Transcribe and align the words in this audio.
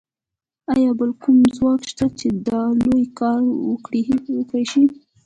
ایا 0.73 0.91
بل 0.99 1.11
کوم 1.21 1.37
ځواک 1.55 1.81
شته 1.89 2.05
چې 2.19 2.27
دا 2.47 2.61
لوی 2.85 3.05
کار 3.19 3.39
وکړای 3.69 4.63
شي 4.71 4.83